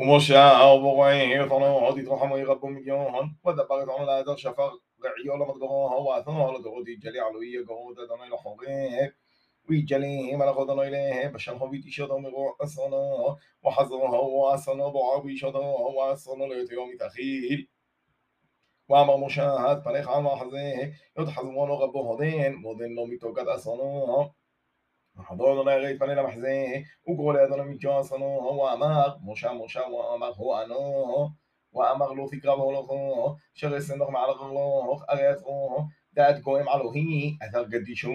ומשה 0.00 0.60
ובורעי 0.76 1.48
תונו 1.48 1.92
תתרחמו 1.92 2.38
ירבו 2.38 2.68
מדיון 2.68 3.28
ודבר 3.46 3.84
תונו 3.84 4.06
לעדר 4.06 4.36
שפר 4.36 4.70
רעיו 5.04 5.36
למדגרו 5.36 6.06
ועתנו 6.08 6.52
לדורות 6.52 6.88
יג'לי 6.88 7.20
עלוי 7.20 7.46
יגרות 7.46 7.98
אדוני 7.98 8.30
לחורב 8.32 8.58
ויג'לי 9.68 10.36
מלאך 10.36 10.56
אדוני 10.58 10.86
אליהם 10.86 11.32
בשלחו 11.32 11.70
ויתישתו 11.70 12.18
מרוע 12.18 12.52
אסונו 12.64 13.34
וחזרו 13.66 14.42
ואסונו 14.52 14.90
בוער 14.90 15.24
וישתו 15.24 15.94
ואסונו 15.98 16.46
ליתיו 16.46 16.86
מתאכיל 16.86 17.64
ואמר 18.90 19.16
משה 19.16 19.54
עד 19.66 19.84
פניך 19.84 20.08
על 20.08 20.22
מחזה 20.22 20.72
יתחזרונו 21.18 21.78
רבו 21.78 21.98
הודן 21.98 22.54
מודן 22.54 22.88
לו 22.88 23.06
מתוקת 23.06 23.48
אסונו 23.56 24.06
حضور 25.31 25.63
لا 25.63 25.71
يغيث 25.77 25.99
فلنا 25.99 26.21
محزين 26.21 26.85
وقول 27.07 27.35
يا 27.35 27.45
ظلم 27.45 27.77
جاسنو 27.77 28.63
وأمر 28.63 29.17
مشا 29.23 29.51
مشا 29.53 29.85
وأمر 29.85 30.31
هو 30.31 30.55
أنو. 30.61 31.31
وأمر 31.73 32.13
لو 32.15 32.27
ثقرب 32.27 32.59
هو 32.59 33.35
شغل 33.53 33.75
السنوخ 33.75 34.09
مع 34.09 34.25
الغلوخ 34.25 35.03
أغيثو 35.09 35.85
داد 36.13 36.43
قويم 36.43 36.69
على 36.69 36.83
هي 36.95 37.37
أثر 37.41 37.63
قديشو 37.63 38.11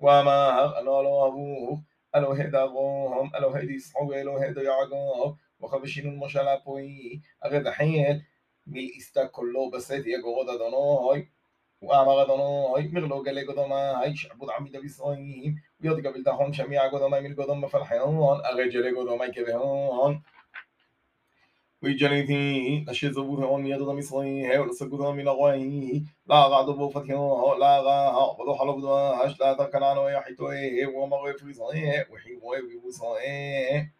وأمر 0.00 0.78
أنو 0.80 1.02
لو 1.02 1.26
أبوه 1.26 1.82
ألو 2.16 2.32
هيدا 2.32 2.62
غوهم 2.62 3.30
ألو 3.36 3.50
هيدي 3.50 3.78
صحو 3.78 4.12
ألو 4.12 4.36
هيدا 4.36 4.62
يعقوب 4.62 5.36
وخبشين 5.60 6.08
المشا 6.08 6.38
لبوي 6.38 7.22
أغيث 7.44 7.68
حيل 7.68 8.22
ملئستا 8.66 9.26
كله 9.26 9.70
وأما 11.82 12.12
وامغدنو 12.12 12.76
هاي 12.76 12.88
مغلو 12.88 13.22
قال 13.24 13.46
قدما 13.48 14.02
هاي 14.02 14.16
شعبود 14.16 14.50
عميد 14.50 14.76
بيصايم 14.76 15.62
ويض 15.84 16.06
قبل 16.06 16.22
دهون 16.22 16.52
شميع 16.52 16.88
قدما 16.88 17.20
من 17.20 17.34
قدما 17.34 17.68
فرحون 17.68 18.40
اغجل 18.44 18.96
قدما 18.98 19.26
كبهون 19.28 20.22
ويجنيتي 21.82 22.84
أشي 22.88 23.12
زبوه 23.12 23.44
أون 23.44 23.66
يد 23.66 23.78
دميصي 23.78 24.46
هيو 24.46 24.64
لسقوه 24.64 25.12
من 25.12 25.28
أغوي 25.28 26.02
لا 26.26 26.46
غادو 26.46 26.72
بوفتي 26.72 27.12
لا 27.60 27.80
غا 27.80 28.32
بدو 28.38 28.54
حلو 28.54 28.76
بدو 28.76 28.94
هش 28.94 29.40
لا 29.40 29.52
تكنانو 29.52 30.08
يحيتوي 30.08 30.56
هيو 30.56 31.06
مغوي 31.06 31.32
في 31.32 31.52
صي 31.52 32.04
وحيوي 32.10 32.62
ويبوصي 32.62 33.90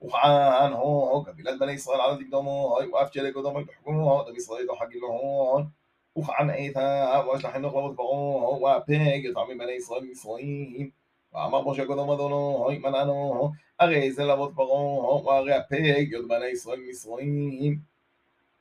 وخان 0.00 0.72
هو 0.72 1.20
قبيلة 1.20 1.58
بني 1.58 1.74
إسرائيل 1.74 2.00
على 2.02 2.18
ذيك 2.18 2.28
دمو 2.28 2.66
هاي 2.76 2.86
وأفجلك 2.86 3.34
دمو 3.34 3.60
يحكمو 3.60 4.22
دميصي 4.22 4.66
دو 4.66 4.74
حق 4.74 4.88
لهون 5.02 5.72
וכען 6.17 6.49
איתה 6.49 7.21
ואש 7.27 7.45
לחינוך 7.45 7.75
למטבעו 7.75 8.59
והפג 8.63 9.21
יצא 9.23 9.39
מבני 9.49 9.71
ישראל 9.71 10.03
מישראל 10.03 10.89
ואמר 11.33 11.69
משה 11.69 11.85
קודם 11.85 12.09
אדונו 12.09 12.67
מנענו 12.81 13.51
הרי 13.79 14.11
זה 14.11 14.23
לבot 14.23 14.55
פרעה 14.55 15.23
והרי 15.25 15.53
הפג 15.53 16.11
יות 16.11 16.27
בני 16.27 16.45
ישראל 16.45 16.79
מישראל 16.79 17.75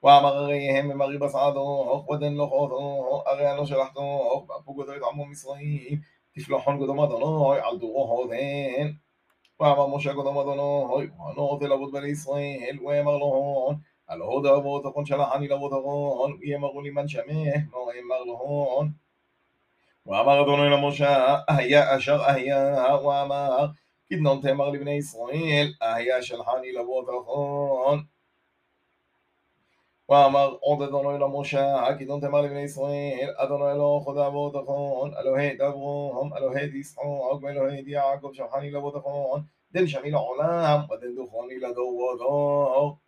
ואמר 0.03 0.37
הרי 0.37 0.71
הם 0.71 0.89
ממרי 0.89 1.19
בסעדו 1.19 2.07
ודן 2.11 2.35
לא 2.35 2.47
חותו 2.47 3.23
הרי 3.27 3.51
אני 3.51 3.59
לא 3.59 3.67
שלחתו 3.67 4.45
והפוגו 4.49 4.83
את 4.83 4.89
עמו 5.13 5.27
מישראל 5.27 5.97
תפלוחון 6.35 6.79
קודם 6.79 6.99
אדונו 6.99 7.53
על 7.53 7.79
דורו 7.79 8.05
הודן 8.05 8.93
ואמר 9.61 9.87
משה 9.87 10.15
קודם 10.15 10.39
אדונו 10.39 10.89
ואנו 11.19 11.59
תלוות 11.61 11.93
בני 11.93 12.09
ישראל 12.09 12.79
ואמר 12.87 13.17
לו 13.17 13.73
הלא 14.43 14.43
דאבות 14.45 14.87
אחון 14.87 15.07
שלחני 15.07 15.49
לבot 15.49 15.75
ארון 15.75 16.39
ויאמרו 16.41 16.83
לי 16.83 16.91
מן 16.91 17.09
שמך 17.09 17.73
לא 17.73 17.91
אמר 18.05 18.25
להון 18.25 18.91
ואמר 20.07 20.43
אדוני 20.43 20.71
למשה 20.71 21.37
אהיה 21.51 21.97
אשר 21.97 22.19
אהיה 22.21 22.97
ואמר 23.05 23.67
כדנון 24.11 24.41
תאמר 24.41 24.71
לבני 24.71 24.91
ישראל 24.91 25.73
אהיה 25.83 26.23
שלחני 26.23 26.73
לבot 26.73 27.11
ארון 27.11 28.03
ואמר 30.09 30.57
עוד 30.61 30.83
אדוני 30.83 31.19
למשה 31.19 31.87
כדנון 31.99 32.21
תאמר 32.21 32.41
לבני 32.41 32.61
ישראל 32.61 33.31
אדוני 33.37 33.79
לא 33.79 34.01
חוד 34.05 34.19
אבות 34.19 34.57
אחון 34.57 35.11
אלוהי 35.15 35.57
דברום 35.57 36.31
אלוהי 36.37 36.81
תשחוק 36.81 37.43
ואלוהי 37.43 37.83
יעקב 37.87 38.31
שלחני 38.33 38.73
לבot 38.73 38.99
אחון 38.99 39.43
דן 39.73 39.87
שמי 39.87 40.11
לעולם 40.11 40.81
ודן 40.91 41.15
דוכני 41.15 41.59
לדור 41.59 42.13
ודור 42.15 42.99